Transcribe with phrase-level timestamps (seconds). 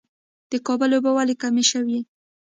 [0.51, 1.99] د کابل اوبه ولې کمې شوې؟